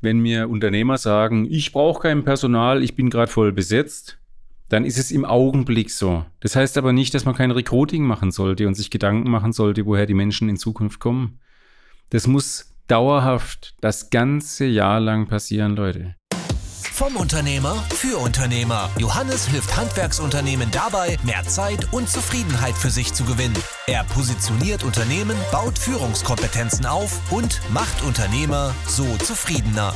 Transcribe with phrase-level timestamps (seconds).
[0.00, 4.18] Wenn mir Unternehmer sagen, ich brauche kein Personal, ich bin gerade voll besetzt,
[4.68, 6.24] dann ist es im Augenblick so.
[6.40, 9.86] Das heißt aber nicht, dass man kein Recruiting machen sollte und sich Gedanken machen sollte,
[9.86, 11.40] woher die Menschen in Zukunft kommen.
[12.10, 16.14] Das muss dauerhaft das ganze Jahr lang passieren, Leute.
[16.98, 18.90] Vom Unternehmer für Unternehmer.
[18.98, 23.54] Johannes hilft Handwerksunternehmen dabei, mehr Zeit und Zufriedenheit für sich zu gewinnen.
[23.86, 29.94] Er positioniert Unternehmen, baut Führungskompetenzen auf und macht Unternehmer so zufriedener.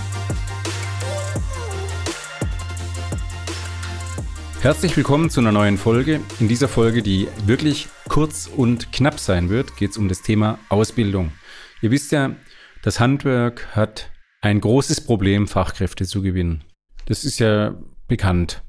[4.61, 6.21] Herzlich willkommen zu einer neuen Folge.
[6.39, 10.61] In dieser Folge, die wirklich kurz und knapp sein wird, geht es um das Thema
[10.69, 11.33] Ausbildung.
[11.81, 12.37] Ihr wisst ja,
[12.85, 16.63] das Handwerk hat ein großes Problem, Fachkräfte zu gewinnen.
[17.07, 17.75] Das ist ja
[18.09, 18.63] bekannt.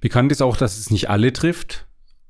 [0.00, 1.86] Bekannt ist auch, dass es nicht alle trifft,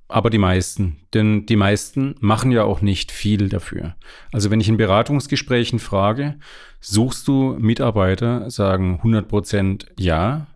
[0.09, 1.01] aber die meisten.
[1.12, 3.95] Denn die meisten machen ja auch nicht viel dafür.
[4.32, 6.38] Also wenn ich in Beratungsgesprächen frage,
[6.80, 10.46] suchst du Mitarbeiter, sagen 100 Prozent ja.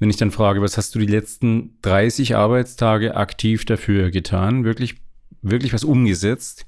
[0.00, 4.96] Wenn ich dann frage, was hast du die letzten 30 Arbeitstage aktiv dafür getan, wirklich,
[5.42, 6.64] wirklich was umgesetzt,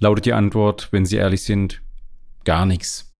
[0.00, 1.82] lautet die Antwort, wenn sie ehrlich sind,
[2.44, 3.13] gar nichts.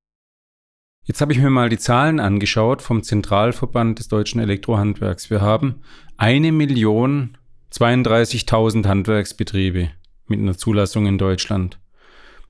[1.04, 5.28] Jetzt habe ich mir mal die Zahlen angeschaut vom Zentralverband des deutschen Elektrohandwerks.
[5.28, 5.82] Wir haben
[6.16, 7.36] eine Million
[7.70, 9.90] 32.000 Handwerksbetriebe
[10.28, 11.78] mit einer Zulassung in Deutschland.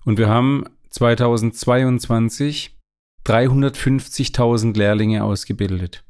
[0.04, 2.78] Und wir haben 2022
[3.26, 6.04] 350.000 Lehrlinge ausgebildet.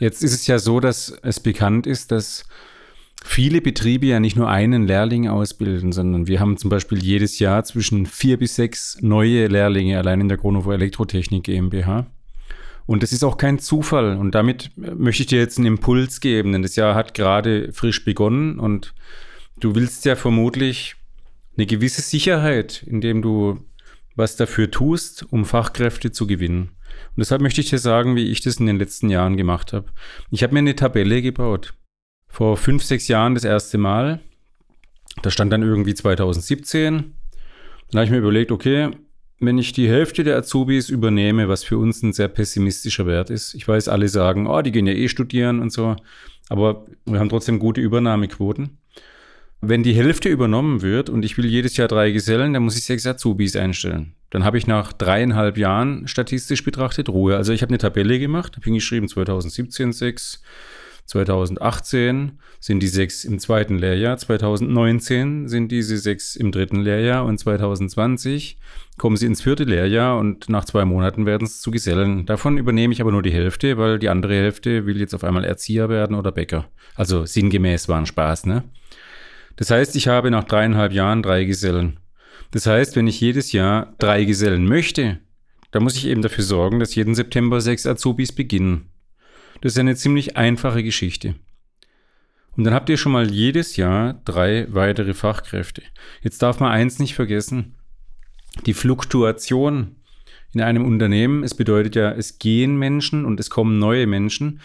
[0.00, 2.44] Jetzt ist es ja so, dass es bekannt ist, dass
[3.24, 7.64] viele Betriebe ja nicht nur einen Lehrling ausbilden, sondern wir haben zum Beispiel jedes Jahr
[7.64, 12.06] zwischen vier bis sechs neue Lehrlinge allein in der Chronovo Elektrotechnik GmbH.
[12.86, 14.18] Und das ist auch kein Zufall.
[14.18, 18.04] Und damit möchte ich dir jetzt einen Impuls geben, denn das Jahr hat gerade frisch
[18.04, 18.94] begonnen und
[19.58, 20.94] du willst ja vermutlich
[21.56, 23.64] eine gewisse Sicherheit, indem du
[24.16, 26.72] was dafür tust, um Fachkräfte zu gewinnen.
[27.16, 29.86] Und deshalb möchte ich dir sagen, wie ich das in den letzten Jahren gemacht habe.
[30.30, 31.72] Ich habe mir eine Tabelle gebaut
[32.34, 34.18] vor fünf, sechs Jahren das erste Mal.
[35.22, 37.14] Da stand dann irgendwie 2017.
[37.90, 38.90] Dann habe ich mir überlegt, okay,
[39.38, 43.54] wenn ich die Hälfte der Azubis übernehme, was für uns ein sehr pessimistischer Wert ist.
[43.54, 45.94] Ich weiß, alle sagen, oh, die gehen ja eh studieren und so.
[46.48, 48.78] Aber wir haben trotzdem gute Übernahmequoten.
[49.60, 52.84] Wenn die Hälfte übernommen wird und ich will jedes Jahr drei Gesellen, dann muss ich
[52.84, 54.14] sechs Azubis einstellen.
[54.30, 57.36] Dann habe ich nach dreieinhalb Jahren statistisch betrachtet Ruhe.
[57.36, 60.42] Also ich habe eine Tabelle gemacht, habe hingeschrieben 2017 sechs,
[61.06, 67.38] 2018 sind die sechs im zweiten Lehrjahr, 2019 sind diese sechs im dritten Lehrjahr und
[67.38, 68.58] 2020
[68.96, 72.26] kommen sie ins vierte Lehrjahr und nach zwei Monaten werden es zu Gesellen.
[72.26, 75.44] Davon übernehme ich aber nur die Hälfte, weil die andere Hälfte will jetzt auf einmal
[75.44, 76.66] Erzieher werden oder Bäcker.
[76.94, 78.64] Also sinngemäß war ein Spaß, ne?
[79.56, 82.00] Das heißt, ich habe nach dreieinhalb Jahren drei Gesellen.
[82.50, 85.18] Das heißt, wenn ich jedes Jahr drei Gesellen möchte,
[85.70, 88.90] dann muss ich eben dafür sorgen, dass jeden September sechs Azubis beginnen.
[89.64, 91.36] Das ist eine ziemlich einfache Geschichte.
[92.54, 95.80] Und dann habt ihr schon mal jedes Jahr drei weitere Fachkräfte.
[96.20, 97.74] Jetzt darf man eins nicht vergessen.
[98.66, 99.96] Die Fluktuation
[100.52, 104.60] in einem Unternehmen, es bedeutet ja, es gehen Menschen und es kommen neue Menschen.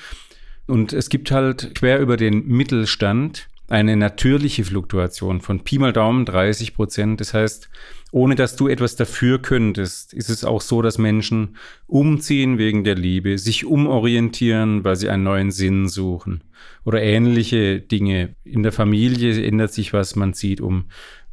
[0.68, 6.26] Und es gibt halt quer über den Mittelstand eine natürliche Fluktuation von Pi mal Daumen
[6.26, 7.22] 30 Prozent.
[7.22, 7.70] Das heißt,
[8.12, 12.96] ohne dass du etwas dafür könntest, ist es auch so, dass Menschen umziehen wegen der
[12.96, 16.44] Liebe, sich umorientieren, weil sie einen neuen Sinn suchen
[16.84, 18.36] oder ähnliche Dinge.
[18.44, 20.86] In der Familie ändert sich was, man zieht um.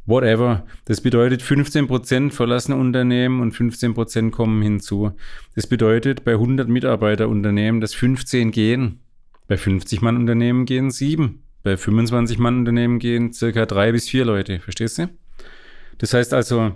[0.05, 0.65] Whatever.
[0.85, 5.11] Das bedeutet, 15 Prozent verlassen Unternehmen und 15 Prozent kommen hinzu.
[5.53, 9.01] Das bedeutet, bei 100 Mitarbeiterunternehmen, dass 15 gehen.
[9.47, 11.43] Bei 50 Mann Unternehmen gehen sieben.
[11.67, 14.61] Bei 25 Mann Unternehmen gehen circa drei bis vier Leute.
[14.61, 15.09] Verstehst du?
[15.97, 16.73] Das heißt also,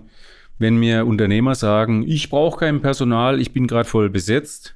[0.59, 4.75] wenn mir Unternehmer sagen, ich brauche kein Personal, ich bin gerade voll besetzt,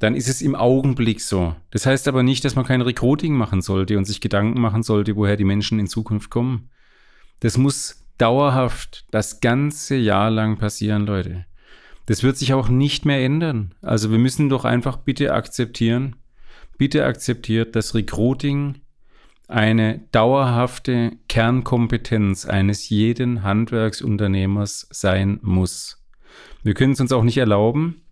[0.00, 1.56] dann ist es im Augenblick so.
[1.70, 5.16] Das heißt aber nicht, dass man kein Recruiting machen sollte und sich Gedanken machen sollte,
[5.16, 6.68] woher die Menschen in Zukunft kommen.
[7.40, 11.46] Das muss dauerhaft das ganze Jahr lang passieren, Leute.
[12.04, 13.74] Das wird sich auch nicht mehr ändern.
[13.80, 16.16] Also wir müssen doch einfach bitte akzeptieren,
[16.76, 18.82] bitte akzeptiert, dass Recruiting
[19.48, 26.02] eine dauerhafte Kernkompetenz eines jeden Handwerksunternehmers sein muss.
[26.62, 28.02] Wir können es uns auch nicht erlauben,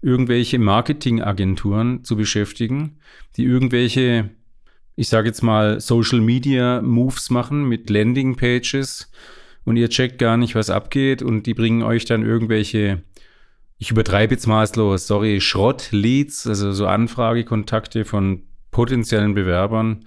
[0.00, 2.98] irgendwelche Marketingagenturen zu beschäftigen,
[3.36, 4.30] die irgendwelche,
[4.94, 9.10] ich sage jetzt mal, Social Media Moves machen mit Landing Pages
[9.64, 13.02] und ihr checkt gar nicht, was abgeht und die bringen euch dann irgendwelche,
[13.78, 20.04] ich übertreibe jetzt maßlos, sorry, Schrott-Leads, also so Anfragekontakte von potenziellen Bewerbern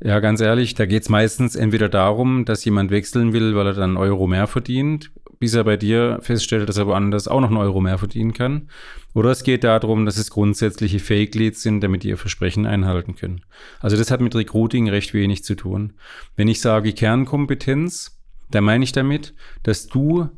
[0.00, 3.74] Ja, ganz ehrlich, da geht es meistens entweder darum, dass jemand wechseln will, weil er
[3.74, 5.10] dann einen Euro mehr verdient,
[5.40, 8.68] bis er bei dir feststellt, dass er woanders auch noch einen Euro mehr verdienen kann.
[9.14, 13.44] Oder es geht darum, dass es grundsätzliche Fake-Leads sind, damit die ihr Versprechen einhalten können.
[13.80, 15.94] Also das hat mit Recruiting recht wenig zu tun.
[16.36, 18.20] Wenn ich sage Kernkompetenz,
[18.50, 19.34] da meine ich damit,
[19.64, 20.28] dass du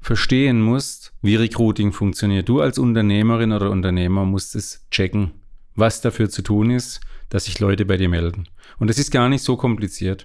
[0.00, 2.48] verstehen musst, wie Recruiting funktioniert.
[2.48, 5.32] Du als Unternehmerin oder Unternehmer musst es checken,
[5.74, 8.48] was dafür zu tun ist, dass sich Leute bei dir melden.
[8.78, 10.24] Und es ist gar nicht so kompliziert.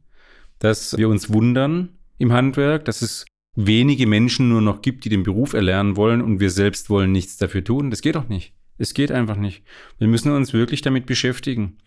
[0.59, 3.25] dass wir uns wundern im Handwerk, dass es
[3.55, 7.37] wenige Menschen nur noch gibt, die den Beruf erlernen wollen und wir selbst wollen nichts
[7.37, 7.91] dafür tun.
[7.91, 8.55] Das geht doch nicht.
[8.79, 9.65] Es geht einfach nicht.
[9.99, 11.79] Wir müssen uns wirklich damit beschäftigen.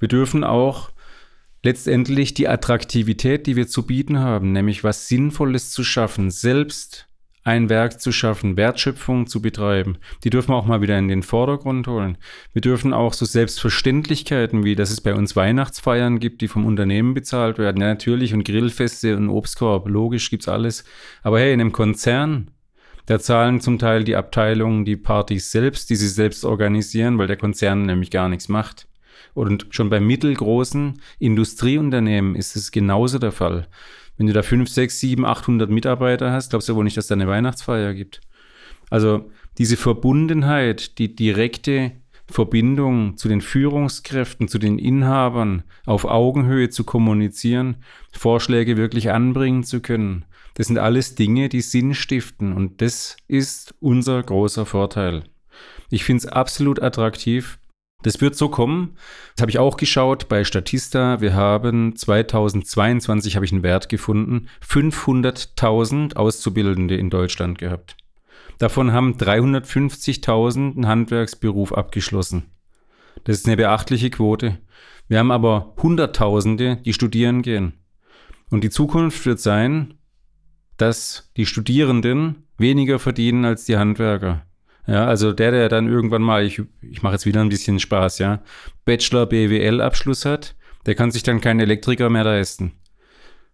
[0.00, 0.90] Wir dürfen auch
[1.62, 7.08] letztendlich die Attraktivität, die wir zu bieten haben, nämlich was Sinnvolles zu schaffen, selbst
[7.44, 11.22] ein Werk zu schaffen, Wertschöpfung zu betreiben, die dürfen wir auch mal wieder in den
[11.22, 12.16] Vordergrund holen.
[12.54, 17.12] Wir dürfen auch so Selbstverständlichkeiten wie, dass es bei uns Weihnachtsfeiern gibt, die vom Unternehmen
[17.12, 20.84] bezahlt werden, ja natürlich, und Grillfeste und Obstkorb, logisch gibt's alles.
[21.22, 22.50] Aber hey, in einem Konzern,
[23.06, 27.36] da zahlen zum Teil die Abteilungen die Partys selbst, die sie selbst organisieren, weil der
[27.36, 28.88] Konzern nämlich gar nichts macht.
[29.34, 33.66] Und schon bei mittelgroßen Industrieunternehmen ist es genauso der Fall.
[34.16, 37.14] Wenn du da 5, 6, 7, 800 Mitarbeiter hast, glaubst du wohl nicht, dass da
[37.14, 38.20] eine Weihnachtsfeier gibt.
[38.90, 41.92] Also diese Verbundenheit, die direkte
[42.26, 47.76] Verbindung zu den Führungskräften, zu den Inhabern auf Augenhöhe zu kommunizieren,
[48.12, 50.24] Vorschläge wirklich anbringen zu können,
[50.54, 55.24] das sind alles Dinge, die Sinn stiften und das ist unser großer Vorteil.
[55.90, 57.58] Ich finde es absolut attraktiv,
[58.04, 58.96] das wird so kommen.
[59.34, 61.20] Das habe ich auch geschaut bei Statista.
[61.20, 67.96] Wir haben 2022 habe ich einen Wert gefunden, 500.000 Auszubildende in Deutschland gehabt.
[68.58, 72.44] Davon haben 350.000 einen Handwerksberuf abgeschlossen.
[73.24, 74.58] Das ist eine beachtliche Quote.
[75.08, 77.72] Wir haben aber Hunderttausende, die studieren gehen.
[78.50, 79.94] Und die Zukunft wird sein,
[80.76, 84.44] dass die Studierenden weniger verdienen als die Handwerker.
[84.86, 88.18] Ja, also der, der dann irgendwann mal, ich, ich mache jetzt wieder ein bisschen Spaß,
[88.18, 88.42] ja,
[88.84, 92.72] Bachelor BWL-Abschluss hat, der kann sich dann keinen Elektriker mehr leisten.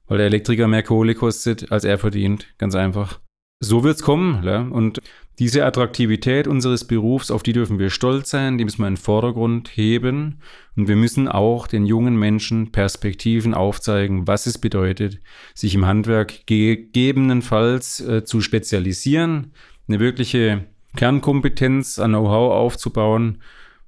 [0.06, 2.48] Weil der Elektriker mehr Kohle kostet, als er verdient.
[2.58, 3.20] Ganz einfach.
[3.60, 4.62] So wird's kommen, ja.
[4.62, 5.00] Und
[5.38, 9.00] diese Attraktivität unseres Berufs, auf die dürfen wir stolz sein, die müssen wir in den
[9.00, 10.40] Vordergrund heben.
[10.76, 15.20] Und wir müssen auch den jungen Menschen Perspektiven aufzeigen, was es bedeutet,
[15.54, 19.52] sich im Handwerk gegebenenfalls äh, zu spezialisieren,
[19.86, 23.42] eine wirkliche Kernkompetenz an Know-how aufzubauen,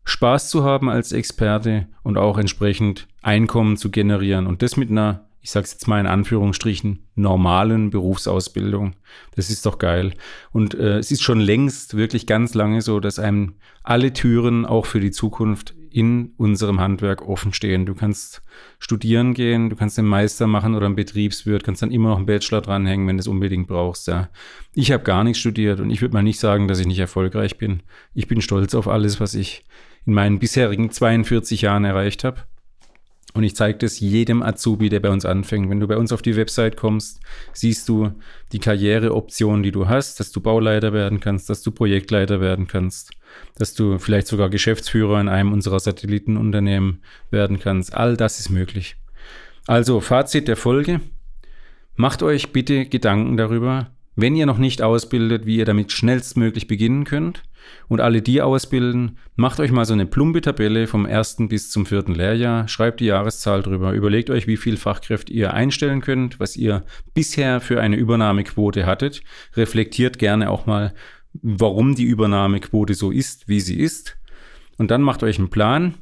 [0.04, 4.46] Spaß zu haben als Experte und auch entsprechend Einkommen zu generieren.
[4.46, 8.94] Und das mit einer, ich sage es jetzt mal in Anführungsstrichen, normalen Berufsausbildung.
[9.34, 10.14] Das ist doch geil.
[10.52, 14.86] Und äh, es ist schon längst wirklich ganz lange so, dass einem alle Türen auch
[14.86, 17.86] für die Zukunft in unserem Handwerk offen stehen.
[17.86, 18.42] Du kannst
[18.78, 22.26] studieren gehen, du kannst einen Meister machen oder einen Betriebswirt, kannst dann immer noch einen
[22.26, 24.06] Bachelor dranhängen, wenn du es unbedingt brauchst.
[24.06, 24.30] Ja.
[24.74, 27.58] Ich habe gar nichts studiert und ich würde mal nicht sagen, dass ich nicht erfolgreich
[27.58, 27.82] bin.
[28.14, 29.64] Ich bin stolz auf alles, was ich
[30.06, 32.42] in meinen bisherigen 42 Jahren erreicht habe.
[33.34, 35.70] Und ich zeige das jedem Azubi, der bei uns anfängt.
[35.70, 37.20] Wenn du bei uns auf die Website kommst,
[37.54, 38.12] siehst du
[38.52, 43.12] die Karriereoptionen, die du hast, dass du Bauleiter werden kannst, dass du Projektleiter werden kannst,
[43.56, 47.94] dass du vielleicht sogar Geschäftsführer in einem unserer Satellitenunternehmen werden kannst.
[47.94, 48.96] All das ist möglich.
[49.66, 51.00] Also Fazit der Folge.
[51.94, 57.04] Macht euch bitte Gedanken darüber, wenn ihr noch nicht ausbildet, wie ihr damit schnellstmöglich beginnen
[57.04, 57.42] könnt
[57.88, 61.86] und alle, die ausbilden, macht euch mal so eine plumpe Tabelle vom ersten bis zum
[61.86, 66.56] vierten Lehrjahr, schreibt die Jahreszahl drüber, überlegt euch, wie viel Fachkräfte ihr einstellen könnt, was
[66.56, 69.22] ihr bisher für eine Übernahmequote hattet,
[69.56, 70.92] reflektiert gerne auch mal,
[71.40, 74.18] warum die Übernahmequote so ist, wie sie ist.
[74.76, 75.94] Und dann macht euch einen Plan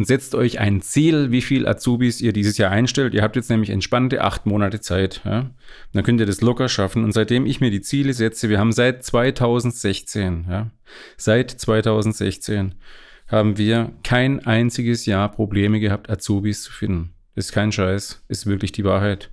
[0.00, 3.12] und setzt euch ein Ziel, wie viel Azubis ihr dieses Jahr einstellt.
[3.12, 5.20] Ihr habt jetzt nämlich entspannte acht Monate Zeit.
[5.26, 5.50] Ja?
[5.92, 7.04] Dann könnt ihr das locker schaffen.
[7.04, 10.70] Und seitdem ich mir die Ziele setze, wir haben seit 2016, ja,
[11.18, 12.76] seit 2016
[13.28, 17.10] haben wir kein einziges Jahr Probleme gehabt, Azubis zu finden.
[17.34, 19.30] Ist kein Scheiß, ist wirklich die Wahrheit.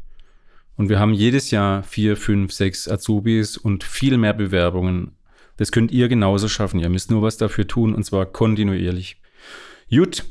[0.76, 5.14] Und wir haben jedes Jahr vier, fünf, sechs Azubis und viel mehr Bewerbungen.
[5.56, 6.82] Das könnt ihr genauso schaffen.
[6.82, 9.22] Ihr müsst nur was dafür tun und zwar kontinuierlich.
[9.90, 10.26] Gut,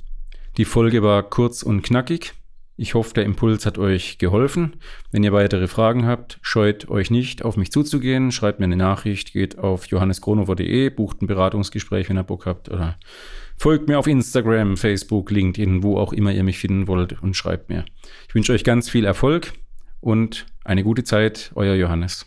[0.57, 2.35] die Folge war kurz und knackig.
[2.79, 4.77] Ich hoffe, der Impuls hat euch geholfen.
[5.11, 8.33] Wenn ihr weitere Fragen habt, scheut euch nicht, auf mich zuzugehen.
[8.33, 12.69] Schreibt mir eine Nachricht, geht auf johannesgronover.de, bucht ein Beratungsgespräch, wenn ihr Bock habt.
[12.71, 12.99] Oder
[13.57, 17.71] folgt mir auf Instagram, Facebook, LinkedIn, wo auch immer ihr mich finden wollt und schreibt
[17.71, 17.87] mir.
[18.29, 19.55] Ich wünsche euch ganz viel Erfolg
[20.01, 21.53] und eine gute Zeit.
[21.55, 22.27] Euer Johannes.